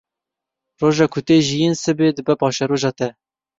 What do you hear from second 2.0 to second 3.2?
dibe paşeroja te.